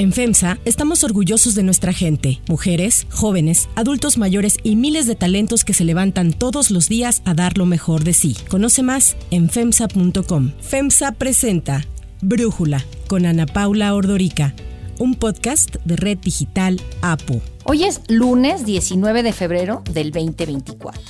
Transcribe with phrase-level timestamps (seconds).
[0.00, 5.64] En FEMSA estamos orgullosos de nuestra gente, mujeres, jóvenes, adultos mayores y miles de talentos
[5.64, 8.36] que se levantan todos los días a dar lo mejor de sí.
[8.46, 10.52] Conoce más en FEMSA.com.
[10.60, 11.84] FEMSA presenta
[12.20, 14.54] Brújula con Ana Paula Ordorica,
[15.00, 17.42] un podcast de Red Digital APO.
[17.64, 21.02] Hoy es lunes 19 de febrero del 2024.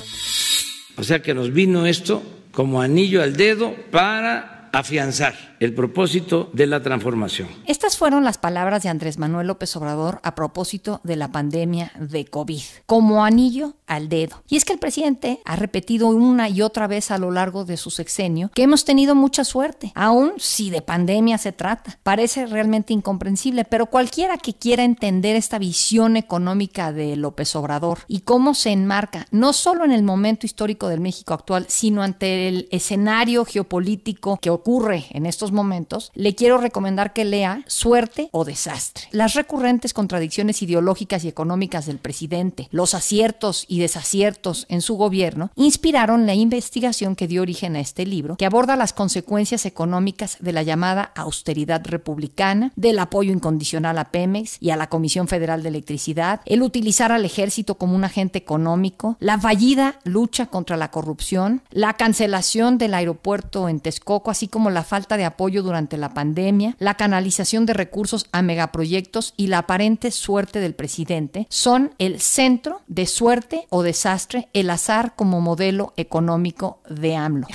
[0.97, 6.67] O sea que nos vino esto como anillo al dedo para afianzar el propósito de
[6.67, 7.49] la transformación.
[7.67, 12.25] Estas fueron las palabras de Andrés Manuel López Obrador a propósito de la pandemia de
[12.27, 14.43] COVID, como anillo al dedo.
[14.49, 17.77] Y es que el presidente ha repetido una y otra vez a lo largo de
[17.77, 21.99] su sexenio que hemos tenido mucha suerte, aun si de pandemia se trata.
[22.03, 28.21] Parece realmente incomprensible, pero cualquiera que quiera entender esta visión económica de López Obrador y
[28.21, 32.69] cómo se enmarca no solo en el momento histórico del México actual, sino ante el
[32.71, 39.09] escenario geopolítico que ocurre en estos momentos, le quiero recomendar que lea Suerte o Desastre.
[39.11, 45.51] Las recurrentes contradicciones ideológicas y económicas del presidente, los aciertos y desaciertos en su gobierno,
[45.57, 50.53] inspiraron la investigación que dio origen a este libro, que aborda las consecuencias económicas de
[50.53, 55.71] la llamada austeridad republicana, del apoyo incondicional a Pemex y a la Comisión Federal de
[55.71, 61.63] Electricidad, el utilizar al ejército como un agente económico, la fallida lucha contra la corrupción,
[61.71, 66.77] la cancelación del aeropuerto en Texcoco, así como la falta de apoyo durante la pandemia,
[66.79, 72.83] la canalización de recursos a megaproyectos y la aparente suerte del presidente son el centro
[72.89, 77.47] de suerte o desastre, el azar como modelo económico de AMLO.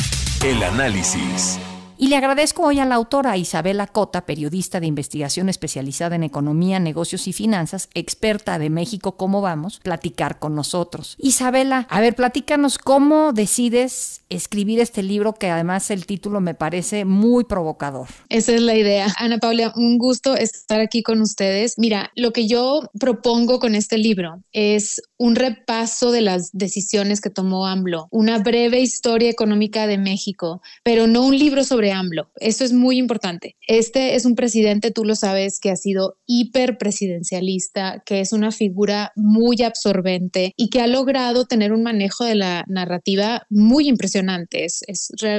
[0.43, 1.59] El análisis.
[2.03, 6.77] Y le agradezco hoy a la autora Isabela Cota, periodista de investigación especializada en economía,
[6.77, 9.79] negocios y finanzas, experta de México, ¿cómo vamos?
[9.81, 11.15] Platicar con nosotros.
[11.17, 17.05] Isabela, a ver, platícanos cómo decides escribir este libro que además el título me parece
[17.05, 18.09] muy provocador.
[18.27, 19.07] Esa es la idea.
[19.17, 21.75] Ana Paula, un gusto estar aquí con ustedes.
[21.77, 27.29] Mira, lo que yo propongo con este libro es un repaso de las decisiones que
[27.29, 32.29] tomó AMLO, una breve historia económica de México, pero no un libro sobre AMLO.
[32.39, 33.55] Eso es muy importante.
[33.67, 39.11] Este es un presidente, tú lo sabes, que ha sido hiperpresidencialista, que es una figura
[39.15, 44.65] muy absorbente y que ha logrado tener un manejo de la narrativa muy impresionante.
[44.65, 44.83] Es,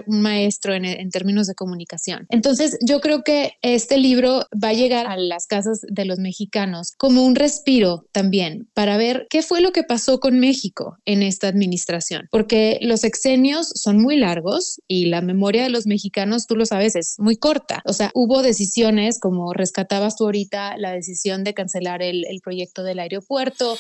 [0.07, 2.27] un maestro en, en términos de comunicación.
[2.31, 6.93] Entonces, yo creo que este libro va a llegar a las casas de los mexicanos
[6.97, 11.49] como un respiro también para ver qué fue lo que pasó con México en esta
[11.49, 16.67] administración, porque los exenios son muy largos y la memoria de los mexicanos tú lo
[16.67, 17.83] sabes, es muy corta.
[17.85, 22.83] O sea, hubo decisiones como rescatabas tú ahorita la decisión de cancelar el, el proyecto
[22.83, 23.77] del aeropuerto.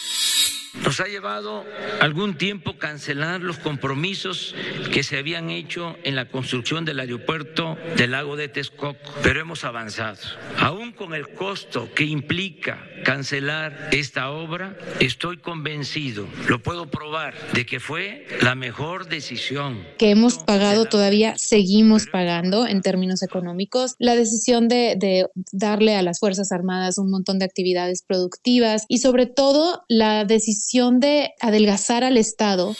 [0.82, 1.64] Nos ha llevado
[2.00, 4.56] algún tiempo cancelar los compromisos
[4.92, 9.62] que se habían hecho en la construcción del aeropuerto del lago de Texcoco, pero hemos
[9.64, 10.18] avanzado.
[10.58, 17.66] Aún con el costo que implica cancelar esta obra, estoy convencido, lo puedo probar, de
[17.66, 19.84] que fue la mejor decisión.
[19.98, 23.94] Que hemos pagado todavía, seguimos pagando en términos económicos.
[23.98, 28.98] La decisión de, de darle a las Fuerzas Armadas un montón de actividades productivas y
[28.98, 32.74] sobre todo la decisión de adelgazar al Estado.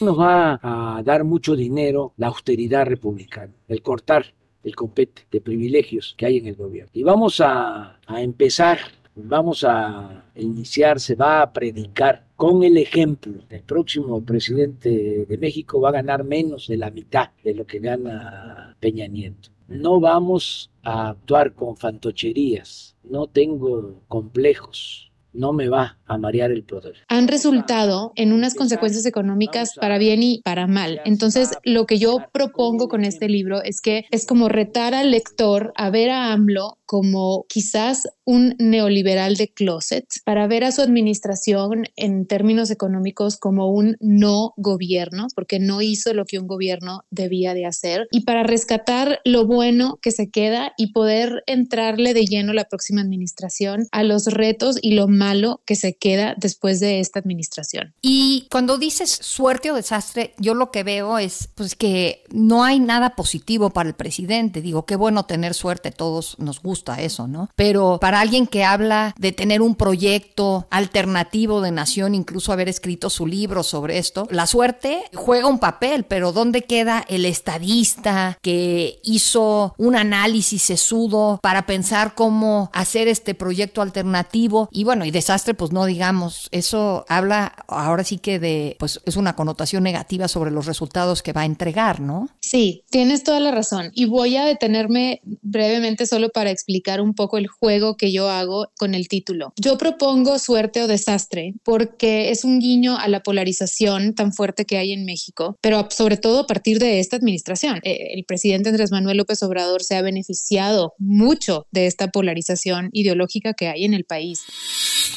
[0.00, 4.32] Nos va a dar mucho dinero la austeridad republicana, el cortar
[4.62, 6.90] el compete de privilegios que hay en el gobierno.
[6.94, 8.78] Y vamos a, a empezar,
[9.14, 13.42] vamos a iniciar, se va a predicar con el ejemplo.
[13.48, 17.78] El próximo presidente de México va a ganar menos de la mitad de lo que
[17.78, 19.50] gana Peña Nieto.
[19.68, 26.64] No vamos a actuar con fantocherías, no tengo complejos no me va a marear el
[26.64, 26.94] poder.
[27.08, 31.00] Han resultado en unas consecuencias económicas para bien y para mal.
[31.04, 35.72] Entonces, lo que yo propongo con este libro es que es como retar al lector
[35.76, 41.84] a ver a AMLO como quizás un neoliberal de closet, para ver a su administración
[41.94, 47.54] en términos económicos como un no gobierno, porque no hizo lo que un gobierno debía
[47.54, 52.52] de hacer, y para rescatar lo bueno que se queda y poder entrarle de lleno
[52.54, 57.18] la próxima administración a los retos y lo malo que se queda después de esta
[57.18, 57.94] administración.
[58.00, 62.80] Y cuando dices suerte o desastre, yo lo que veo es pues que no hay
[62.80, 64.62] nada positivo para el presidente.
[64.62, 67.50] Digo, qué bueno tener suerte, todos nos gusta eso, ¿no?
[67.54, 73.10] Pero para alguien que habla de tener un proyecto alternativo de nación, incluso haber escrito
[73.10, 79.00] su libro sobre esto, la suerte juega un papel, pero ¿dónde queda el estadista que
[79.02, 84.68] hizo un análisis sesudo para pensar cómo hacer este proyecto alternativo?
[84.70, 89.36] Y bueno, desastre, pues no digamos, eso habla ahora sí que de, pues es una
[89.36, 92.28] connotación negativa sobre los resultados que va a entregar, ¿no?
[92.40, 93.90] Sí, tienes toda la razón.
[93.94, 98.68] Y voy a detenerme brevemente solo para explicar un poco el juego que yo hago
[98.78, 99.52] con el título.
[99.56, 104.78] Yo propongo suerte o desastre porque es un guiño a la polarización tan fuerte que
[104.78, 107.80] hay en México, pero sobre todo a partir de esta administración.
[107.82, 113.54] Eh, el presidente Andrés Manuel López Obrador se ha beneficiado mucho de esta polarización ideológica
[113.54, 114.42] que hay en el país.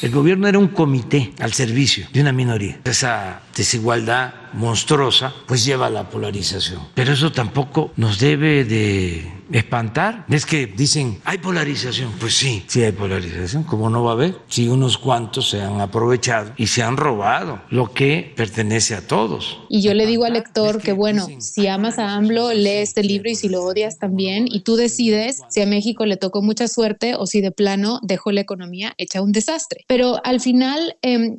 [0.02, 2.80] El gobierno era un comité al servicio de una minoría.
[2.84, 6.80] Esa desigualdad monstruosa pues lleva a la polarización.
[6.94, 10.24] Pero eso tampoco nos debe de espantar.
[10.28, 12.12] Es que dicen, hay polarización.
[12.18, 13.64] Pues sí, sí hay polarización.
[13.64, 14.36] ¿Cómo no va a haber?
[14.48, 19.58] Si unos cuantos se han aprovechado y se han robado lo que pertenece a todos.
[19.68, 23.30] Y yo le digo al lector que, bueno, si amas a AMLO, lee este libro
[23.30, 24.46] y si lo odias también.
[24.48, 28.32] Y tú decides si a México le tocó mucha suerte o si de plano dejó
[28.32, 29.84] la economía hecha un desastre.
[29.88, 31.38] Pero al final, eh,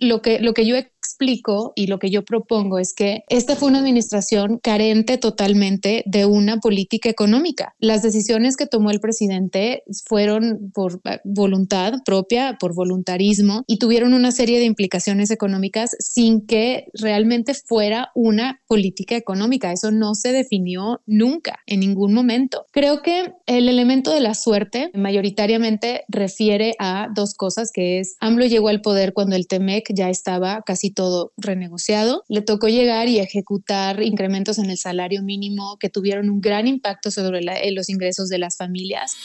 [0.00, 0.76] lo, que, lo que yo
[1.16, 6.26] explico y lo que yo propongo es que esta fue una administración carente totalmente de
[6.26, 7.74] una política económica.
[7.78, 14.12] Las decisiones que tomó el presidente fueron por eh, voluntad propia, por voluntarismo y tuvieron
[14.12, 19.72] una serie de implicaciones económicas sin que realmente fuera una política económica.
[19.72, 22.66] Eso no se definió nunca, en ningún momento.
[22.72, 28.44] Creo que el elemento de la suerte mayoritariamente refiere a dos cosas, que es AMLO
[28.44, 31.05] llegó al poder cuando el TEMEC ya estaba casi todo
[31.36, 32.24] renegociado.
[32.28, 37.10] Le tocó llegar y ejecutar incrementos en el salario mínimo que tuvieron un gran impacto
[37.10, 39.16] sobre eh, los ingresos de las familias.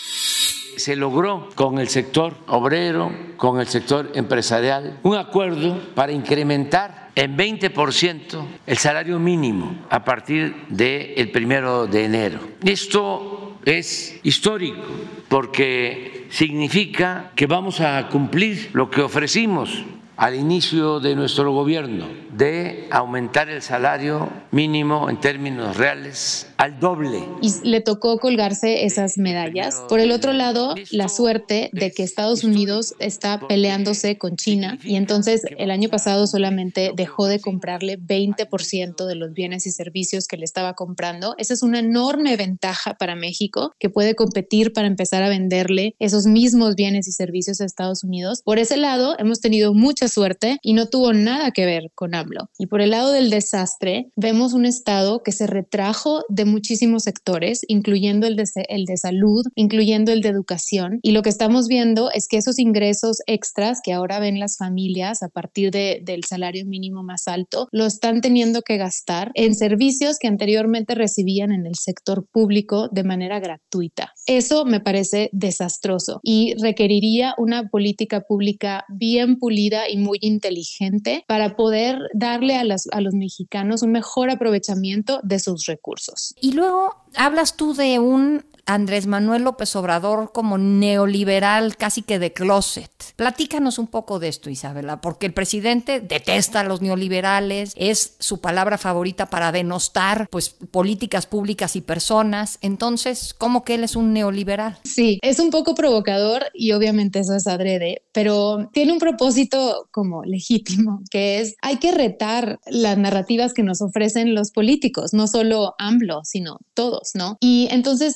[0.77, 7.37] Se logró con el sector obrero, con el sector empresarial, un acuerdo para incrementar en
[7.37, 12.39] 20% el salario mínimo a partir del primero de enero.
[12.63, 14.87] Esto es histórico
[15.27, 19.83] porque significa que vamos a cumplir lo que ofrecimos
[20.21, 27.23] al inicio de nuestro gobierno de aumentar el salario mínimo en términos reales al doble.
[27.41, 29.81] Y le tocó colgarse esas medallas.
[29.89, 34.95] Por el otro lado, la suerte de que Estados Unidos está peleándose con China y
[34.95, 40.37] entonces el año pasado solamente dejó de comprarle 20% de los bienes y servicios que
[40.37, 41.33] le estaba comprando.
[41.39, 46.27] Esa es una enorme ventaja para México que puede competir para empezar a venderle esos
[46.27, 48.43] mismos bienes y servicios a Estados Unidos.
[48.45, 52.51] Por ese lado, hemos tenido mucha suerte y no tuvo nada que ver con AMLO.
[52.59, 57.61] Y por el lado del desastre, vemos un Estado que se retrajo de muchísimos sectores,
[57.67, 60.99] incluyendo el de, el de salud, incluyendo el de educación.
[61.01, 65.23] Y lo que estamos viendo es que esos ingresos extras que ahora ven las familias
[65.23, 70.17] a partir de, del salario mínimo más alto, lo están teniendo que gastar en servicios
[70.19, 74.13] que anteriormente recibían en el sector público de manera gratuita.
[74.27, 81.55] Eso me parece desastroso y requeriría una política pública bien pulida y muy inteligente para
[81.55, 86.33] poder darle a, las, a los mexicanos un mejor aprovechamiento de sus recursos.
[86.41, 92.33] Y luego hablas tú de un Andrés Manuel López Obrador como neoliberal casi que de
[92.33, 92.91] closet.
[93.15, 98.41] Platícanos un poco de esto, Isabela, porque el presidente detesta a los neoliberales, es su
[98.41, 102.57] palabra favorita para denostar pues políticas públicas y personas.
[102.61, 104.77] Entonces, ¿cómo que él es un neoliberal?
[104.83, 110.23] Sí, es un poco provocador y obviamente eso es adrede, pero tiene un propósito como
[110.23, 115.75] legítimo, que es hay que retar las narrativas que nos ofrecen los políticos, no solo
[115.77, 117.37] AMLO, sino todos, ¿no?
[117.39, 118.15] Y entonces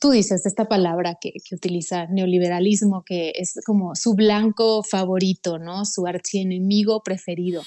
[0.00, 5.84] tú dices esta palabra que, que, utiliza neoliberalismo, que es como su blanco favorito, ¿no?
[5.84, 7.62] Su archienemigo preferido.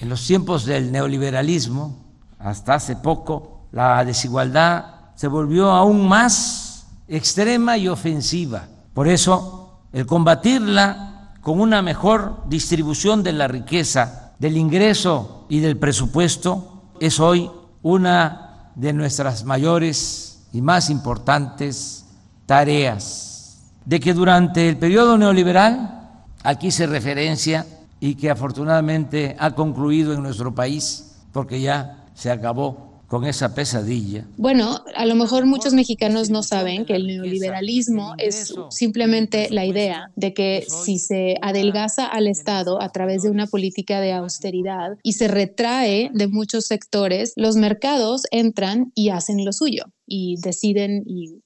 [0.00, 7.78] En los tiempos del neoliberalismo, hasta hace poco, la desigualdad se volvió aún más extrema
[7.78, 8.68] y ofensiva.
[8.94, 15.76] Por eso, el combatirla con una mejor distribución de la riqueza, del ingreso y del
[15.76, 17.50] presupuesto es hoy
[17.82, 22.04] una de nuestras mayores y más importantes
[22.46, 26.10] tareas, de que durante el periodo neoliberal,
[26.42, 27.66] aquí se referencia
[28.00, 34.26] y que afortunadamente ha concluido en nuestro país, porque ya se acabó con esa pesadilla.
[34.38, 40.10] Bueno, a lo mejor muchos mexicanos no saben que el neoliberalismo es simplemente la idea
[40.16, 45.12] de que si se adelgaza al Estado a través de una política de austeridad y
[45.12, 51.42] se retrae de muchos sectores, los mercados entran y hacen lo suyo y deciden y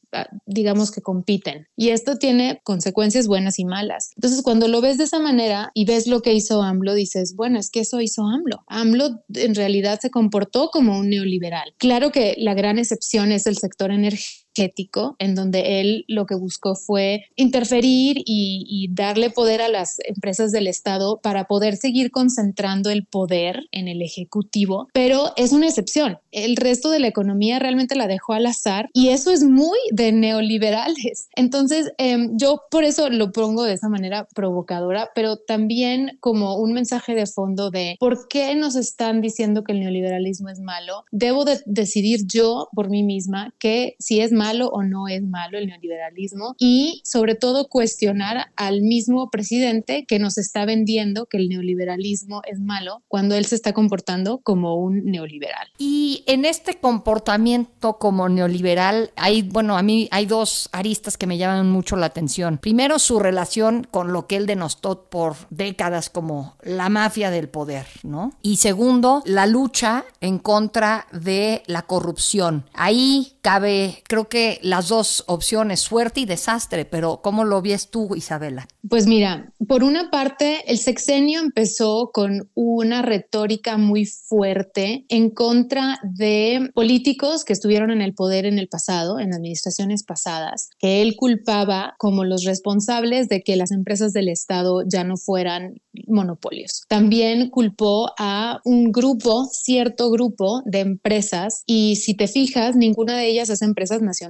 [0.46, 1.66] digamos que compiten.
[1.76, 4.10] Y esto tiene consecuencias buenas y malas.
[4.16, 7.58] Entonces, cuando lo ves de esa manera y ves lo que hizo AMLO, dices, bueno,
[7.58, 8.64] es que eso hizo AMLO.
[8.66, 11.74] AMLO en realidad se comportó como un neoliberal.
[11.78, 16.34] Claro que la gran excepción es el sector energético energético, en donde él lo que
[16.34, 22.10] buscó fue interferir y, y darle poder a las empresas del Estado para poder seguir
[22.10, 26.18] concentrando el poder en el Ejecutivo, pero es una excepción.
[26.32, 30.12] El resto de la economía realmente la dejó al azar y eso es muy de
[30.12, 31.28] neoliberales.
[31.36, 36.72] Entonces, eh, yo por eso lo pongo de esa manera provocadora, pero también como un
[36.72, 41.04] mensaje de fondo de por qué nos están diciendo que el neoliberalismo es malo.
[41.10, 45.58] Debo de decidir yo por mí misma que si es malo o no es malo
[45.58, 51.48] el neoliberalismo y sobre todo cuestionar al mismo presidente que nos está vendiendo que el
[51.48, 55.68] neoliberalismo es malo cuando él se está comportando como un neoliberal.
[55.78, 61.38] Y en este comportamiento como neoliberal hay, bueno, a mí hay dos aristas que me
[61.38, 62.58] llaman mucho la atención.
[62.58, 67.86] Primero, su relación con lo que él denostó por décadas como la mafia del poder,
[68.02, 68.32] ¿no?
[68.42, 72.64] Y segundo, la lucha en contra de la corrupción.
[72.72, 78.14] Ahí cabe, creo que las dos opciones, suerte y desastre, pero ¿cómo lo ves tú,
[78.14, 78.68] Isabela?
[78.88, 85.98] Pues mira, por una parte, el sexenio empezó con una retórica muy fuerte en contra
[86.02, 91.16] de políticos que estuvieron en el poder en el pasado, en administraciones pasadas, que él
[91.16, 96.84] culpaba como los responsables de que las empresas del Estado ya no fueran monopolios.
[96.88, 103.28] También culpó a un grupo, cierto grupo de empresas, y si te fijas, ninguna de
[103.28, 104.25] ellas es empresas nacionales.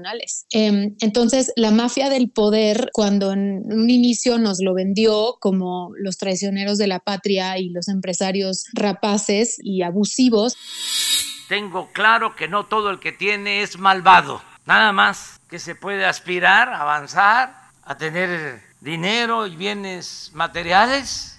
[0.50, 6.18] Em, entonces, la mafia del poder, cuando en un inicio nos lo vendió como los
[6.18, 10.56] traicioneros de la patria y los empresarios rapaces y abusivos,
[11.48, 14.42] tengo claro que no todo el que tiene es malvado.
[14.64, 21.38] Nada más que se puede aspirar, avanzar, a tener dinero y bienes materiales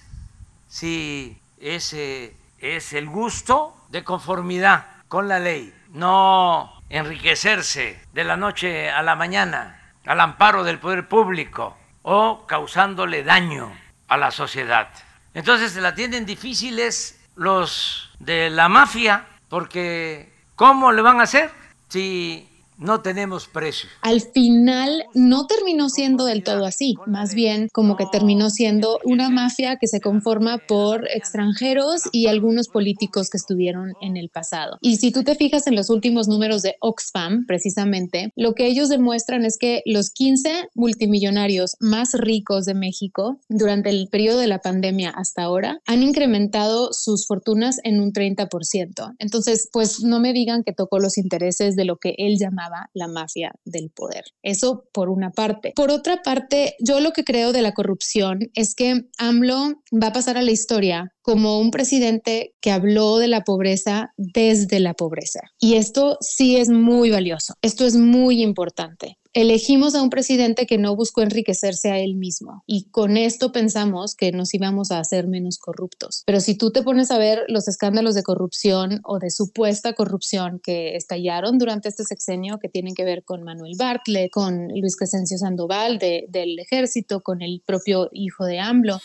[0.68, 8.90] si ese es el gusto de conformidad con la ley, no enriquecerse de la noche
[8.90, 13.70] a la mañana al amparo del poder público o causándole daño
[14.08, 14.88] a la sociedad.
[15.34, 21.50] Entonces la tienen difíciles los de la mafia porque ¿cómo le van a hacer
[21.88, 22.47] si
[22.78, 23.88] no tenemos precio.
[24.02, 29.30] Al final no terminó siendo del todo así, más bien como que terminó siendo una
[29.30, 34.78] mafia que se conforma por extranjeros y algunos políticos que estuvieron en el pasado.
[34.80, 38.88] Y si tú te fijas en los últimos números de Oxfam, precisamente, lo que ellos
[38.88, 44.60] demuestran es que los 15 multimillonarios más ricos de México durante el periodo de la
[44.60, 49.16] pandemia hasta ahora han incrementado sus fortunas en un 30%.
[49.18, 53.08] Entonces, pues no me digan que tocó los intereses de lo que él llamaba la
[53.08, 54.24] mafia del poder.
[54.42, 55.72] Eso por una parte.
[55.74, 60.12] Por otra parte, yo lo que creo de la corrupción es que AMLO va a
[60.12, 65.40] pasar a la historia como un presidente que habló de la pobreza desde la pobreza.
[65.60, 67.52] Y esto sí es muy valioso.
[67.60, 72.64] Esto es muy importante elegimos a un presidente que no buscó enriquecerse a él mismo
[72.66, 76.24] y con esto pensamos que nos íbamos a hacer menos corruptos.
[76.26, 80.60] Pero si tú te pones a ver los escándalos de corrupción o de supuesta corrupción
[80.60, 85.38] que estallaron durante este sexenio, que tienen que ver con Manuel Bartlett, con Luis Crescencio
[85.38, 88.98] Sandoval del ejército, con el propio hijo de AMLO,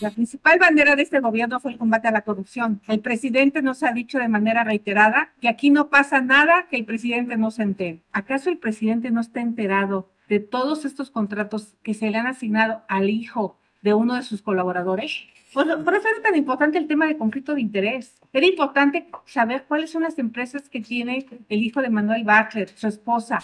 [0.00, 2.80] la principal bandera de este gobierno fue el combate a la corrupción.
[2.88, 6.84] El presidente nos ha dicho de manera reiterada que aquí no pasa nada que el
[6.84, 8.02] presidente no se entere.
[8.12, 12.82] ¿Acaso el presidente no está enterado de todos estos contratos que se le han asignado
[12.88, 15.24] al hijo de uno de sus colaboradores?
[15.52, 18.14] Pues, por eso era tan importante el tema de conflicto de interés.
[18.32, 22.86] Era importante saber cuáles son las empresas que tiene el hijo de Manuel Bartlett, su
[22.86, 23.38] esposa.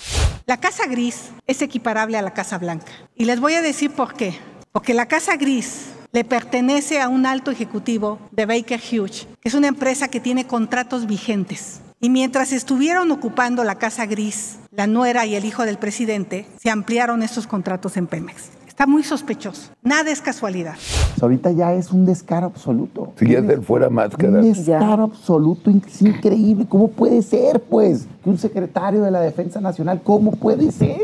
[0.46, 2.92] La Casa Gris es equiparable a la Casa Blanca.
[3.14, 4.34] Y les voy a decir por qué.
[4.72, 9.66] Porque la Casa Gris le pertenece a un alto ejecutivo de Baker Hughes, es una
[9.66, 11.80] empresa que tiene contratos vigentes.
[12.00, 16.70] Y mientras estuvieron ocupando la Casa Gris, la nuera y el hijo del presidente, se
[16.70, 18.50] ampliaron estos contratos en Pemex.
[18.74, 19.70] Está muy sospechoso.
[19.84, 20.74] Nada es casualidad.
[21.22, 23.12] Ahorita ya es un descaro absoluto.
[23.16, 24.40] Si hacer fuera máscara.
[24.40, 25.70] Un descaro absoluto.
[25.70, 26.66] Es increíble.
[26.68, 30.98] ¿Cómo puede ser, pues, que un secretario de la Defensa Nacional, cómo puede ser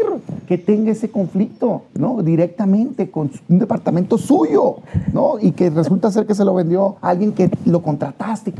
[0.48, 2.24] que tenga ese conflicto, ¿no?
[2.24, 4.78] Directamente con un departamento suyo,
[5.12, 5.34] ¿no?
[5.40, 8.52] Y que resulta ser que se lo vendió a alguien que lo contrataste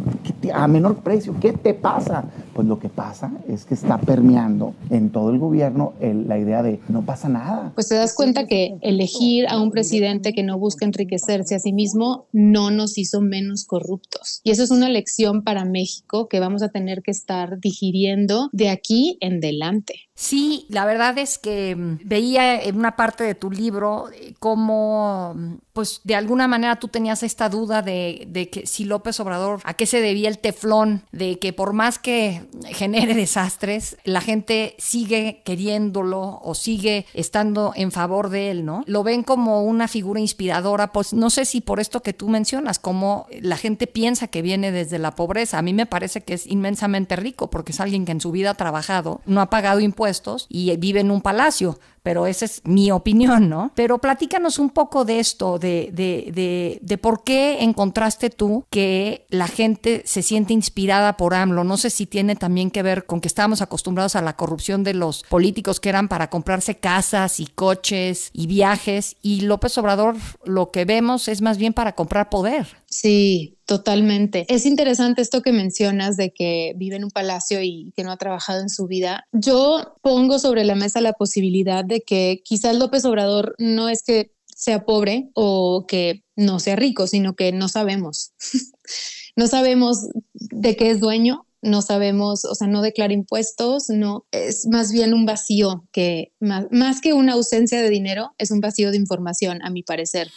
[0.55, 1.35] a menor precio.
[1.41, 2.27] ¿Qué te pasa?
[2.61, 6.79] Pues lo que pasa es que está permeando en todo el gobierno la idea de
[6.91, 7.73] no pasa nada.
[7.75, 11.73] Pues te das cuenta que elegir a un presidente que no busca enriquecerse a sí
[11.73, 14.43] mismo no nos hizo menos corruptos.
[14.45, 18.69] Y eso es una lección para México que vamos a tener que estar digiriendo de
[18.69, 19.95] aquí en delante.
[20.21, 25.33] Sí, la verdad es que mm, veía en una parte de tu libro eh, cómo,
[25.35, 29.73] mm, pues de alguna manera tú tenías esta duda de, que si López Obrador, a
[29.73, 35.41] qué se debía el teflón, de que por más que genere desastres, la gente sigue
[35.43, 38.85] queriéndolo o sigue estando en favor de él, ¿no?
[38.87, 42.79] Lo ven como una figura inspiradora, pues no sé si por esto que tú mencionas,
[42.79, 45.57] como la gente piensa que viene desde la pobreza.
[45.57, 48.51] A mí me parece que es inmensamente rico porque es alguien que en su vida
[48.51, 50.10] ha trabajado, no ha pagado impuestos
[50.49, 53.73] y vive en un palacio, pero esa es mi opinión, ¿no?
[53.75, 59.27] Pero platícanos un poco de esto, de, de, de, de, por qué encontraste tú que
[59.29, 61.65] la gente se siente inspirada por AMLO.
[61.65, 64.95] No sé si tiene también que ver con que estábamos acostumbrados a la corrupción de
[64.95, 70.71] los políticos que eran para comprarse casas y coches y viajes, y López Obrador lo
[70.71, 72.79] que vemos es más bien para comprar poder.
[72.87, 74.47] Sí, totalmente.
[74.49, 78.17] Es interesante esto que mencionas de que vive en un palacio y que no ha
[78.17, 79.29] trabajado en su vida.
[79.31, 84.33] Yo pongo sobre la mesa la posibilidad de que quizás López Obrador no es que
[84.57, 88.33] sea pobre o que no sea rico, sino que no sabemos.
[89.37, 89.99] no sabemos
[90.35, 95.15] de qué es dueño, no sabemos, o sea, no declara impuestos, no, es más bien
[95.15, 99.61] un vacío que, más, más que una ausencia de dinero, es un vacío de información,
[99.63, 100.29] a mi parecer.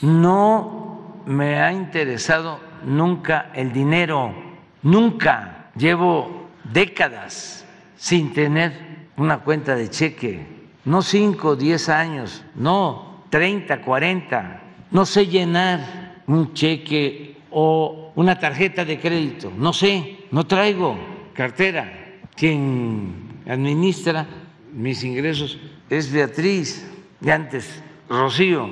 [0.00, 0.95] No
[1.26, 4.34] me ha interesado nunca el dinero,
[4.82, 5.70] nunca.
[5.76, 7.66] Llevo décadas
[7.96, 10.46] sin tener una cuenta de cheque,
[10.84, 14.62] no 5, 10 años, no 30, 40.
[14.90, 20.96] No sé llenar un cheque o una tarjeta de crédito, no sé, no traigo
[21.34, 21.92] cartera.
[22.34, 24.26] Quien administra
[24.72, 25.58] mis ingresos
[25.90, 26.90] es Beatriz
[27.20, 28.68] y antes Rocío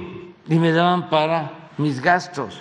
[0.49, 2.61] y me daban para mis gastos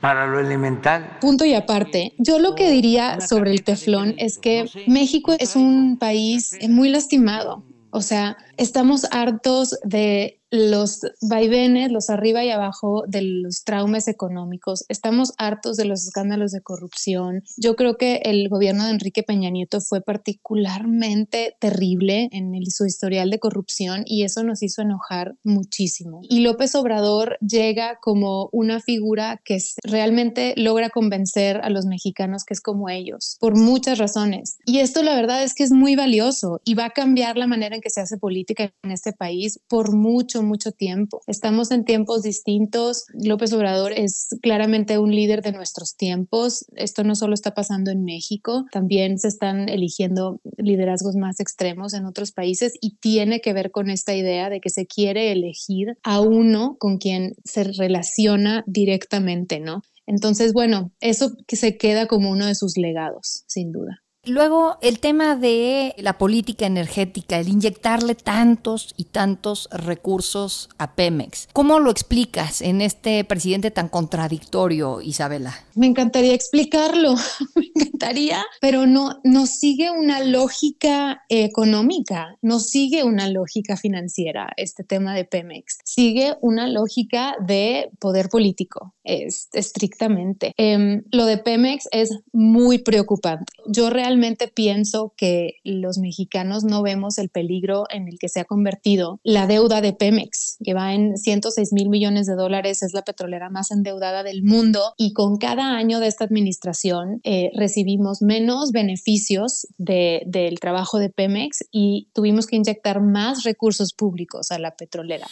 [0.00, 1.18] para lo elemental.
[1.20, 5.98] Punto y aparte, yo lo que diría sobre el teflón es que México es un
[5.98, 7.62] país muy lastimado.
[7.90, 14.84] O sea, estamos hartos de los vaivenes, los arriba y abajo de los traumas económicos.
[14.88, 17.42] Estamos hartos de los escándalos de corrupción.
[17.56, 22.84] Yo creo que el gobierno de Enrique Peña Nieto fue particularmente terrible en el, su
[22.84, 26.20] historial de corrupción y eso nos hizo enojar muchísimo.
[26.22, 32.54] Y López Obrador llega como una figura que realmente logra convencer a los mexicanos que
[32.54, 34.58] es como ellos, por muchas razones.
[34.64, 37.76] Y esto la verdad es que es muy valioso y va a cambiar la manera
[37.76, 41.20] en que se hace política en este país por mucho mucho, tiempo.
[41.26, 43.06] Estamos en tiempos distintos.
[43.12, 46.64] López Obrador es claramente un líder de nuestros tiempos.
[46.76, 52.06] Esto no solo está pasando en México, también se están eligiendo liderazgos más extremos en
[52.06, 56.20] otros países y tiene que ver con esta idea de que se quiere elegir a
[56.20, 59.82] uno con quien se relaciona directamente, ¿no?
[60.06, 64.02] Entonces, bueno, eso se queda como uno de sus legados, sin duda.
[64.26, 71.48] Luego, el tema de la política energética, el inyectarle tantos y tantos recursos a Pemex.
[71.54, 75.54] ¿Cómo lo explicas en este presidente tan contradictorio, Isabela?
[75.74, 77.14] Me encantaría explicarlo,
[77.54, 84.84] me encantaría, pero no, no sigue una lógica económica, no sigue una lógica financiera este
[84.84, 90.52] tema de Pemex, sigue una lógica de poder político, es, estrictamente.
[90.58, 93.50] Eh, lo de Pemex es muy preocupante.
[93.66, 98.40] Yo realmente realmente pienso que los mexicanos no vemos el peligro en el que se
[98.40, 102.92] ha convertido la deuda de Pemex, que va en 106 mil millones de dólares, es
[102.92, 108.20] la petrolera más endeudada del mundo y con cada año de esta administración eh, recibimos
[108.20, 114.58] menos beneficios de, del trabajo de Pemex y tuvimos que inyectar más recursos públicos a
[114.58, 115.28] la petrolera.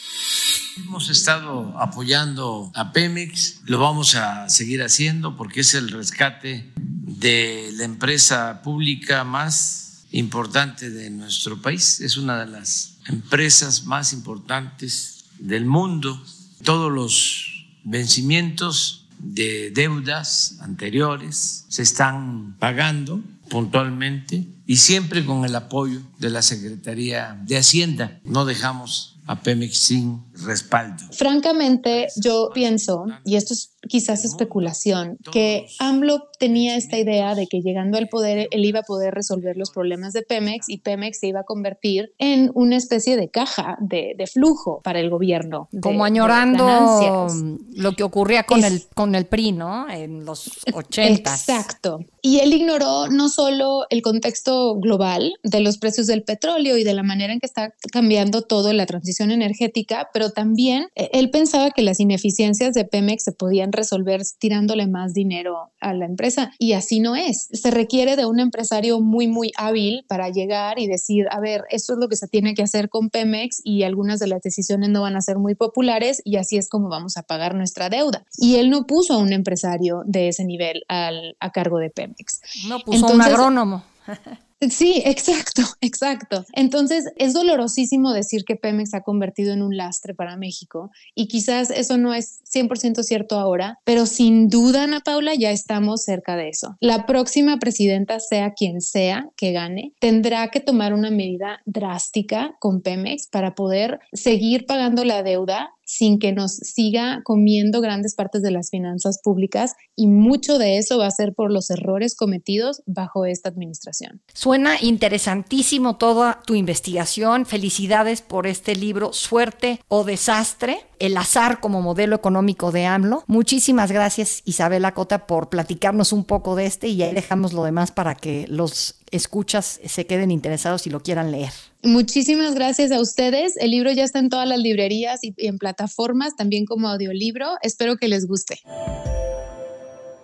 [0.84, 7.70] Hemos estado apoyando a Pemex, lo vamos a seguir haciendo porque es el rescate de
[7.74, 12.00] la empresa pública más importante de nuestro país.
[12.00, 16.22] Es una de las empresas más importantes del mundo.
[16.62, 26.00] Todos los vencimientos de deudas anteriores se están pagando puntualmente y siempre con el apoyo
[26.18, 28.20] de la Secretaría de Hacienda.
[28.24, 31.04] No dejamos a Pemex sin respaldo.
[31.12, 37.60] Francamente, yo pienso, y esto es quizás especulación, que AMLO tenía esta idea de que
[37.60, 41.28] llegando al poder él iba a poder resolver los problemas de Pemex y Pemex se
[41.28, 45.68] iba a convertir en una especie de caja de, flujo para el gobierno.
[45.80, 47.28] Como añorando
[47.72, 49.88] lo que ocurría con, el, con el PRI, ¿no?
[49.88, 51.30] En los 80.
[51.30, 52.00] Exacto.
[52.20, 56.92] Y él ignoró no solo el contexto global de los precios del petróleo y de
[56.92, 61.70] la manera en que está cambiando todo la transición energética, pero también eh, él pensaba
[61.70, 66.72] que las ineficiencias de Pemex se podían resolver tirándole más dinero a la empresa y
[66.72, 67.48] así no es.
[67.52, 71.92] Se requiere de un empresario muy, muy hábil para llegar y decir, a ver, esto
[71.92, 75.02] es lo que se tiene que hacer con Pemex y algunas de las decisiones no
[75.02, 78.24] van a ser muy populares y así es como vamos a pagar nuestra deuda.
[78.36, 82.40] Y él no puso a un empresario de ese nivel al, a cargo de Pemex.
[82.68, 83.84] No puso a un agrónomo.
[84.60, 86.44] Sí, exacto, exacto.
[86.52, 91.70] Entonces, es dolorosísimo decir que Pemex ha convertido en un lastre para México y quizás
[91.70, 96.48] eso no es 100% cierto ahora, pero sin duda, Ana Paula, ya estamos cerca de
[96.48, 96.76] eso.
[96.80, 102.82] La próxima presidenta, sea quien sea que gane, tendrá que tomar una medida drástica con
[102.82, 108.50] Pemex para poder seguir pagando la deuda sin que nos siga comiendo grandes partes de
[108.50, 113.24] las finanzas públicas y mucho de eso va a ser por los errores cometidos bajo
[113.24, 114.20] esta administración.
[114.34, 117.46] Suena interesantísimo toda tu investigación.
[117.46, 123.24] Felicidades por este libro Suerte o Desastre, el azar como modelo económico de AMLO.
[123.26, 127.92] Muchísimas gracias Isabela Cota por platicarnos un poco de este y ahí dejamos lo demás
[127.92, 131.52] para que los escuchas se queden interesados y lo quieran leer.
[131.82, 133.56] Muchísimas gracias a ustedes.
[133.56, 137.54] El libro ya está en todas las librerías y en plataformas, también como audiolibro.
[137.62, 138.60] Espero que les guste.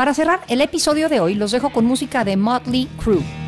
[0.00, 3.39] Para cerrar el episodio de hoy, los dejo con música de Motley Crue.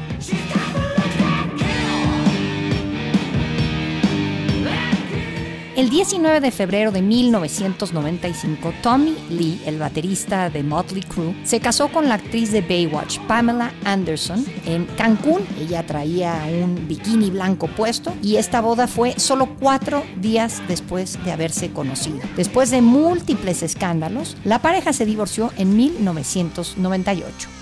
[5.74, 11.88] El 19 de febrero de 1995, Tommy Lee, el baterista de Motley Crue, se casó
[11.88, 15.40] con la actriz de Baywatch, Pamela Anderson, en Cancún.
[15.58, 21.32] Ella traía un bikini blanco puesto y esta boda fue solo cuatro días después de
[21.32, 22.20] haberse conocido.
[22.36, 27.61] Después de múltiples escándalos, la pareja se divorció en 1998.